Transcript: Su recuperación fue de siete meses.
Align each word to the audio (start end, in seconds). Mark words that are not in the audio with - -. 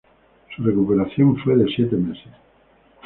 Su 0.55 0.63
recuperación 0.63 1.37
fue 1.43 1.55
de 1.55 1.65
siete 1.75 1.95
meses. 1.95 2.33